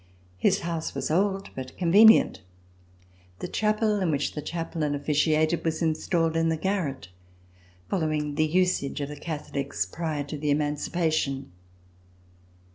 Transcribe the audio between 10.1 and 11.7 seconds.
to the Emancipation.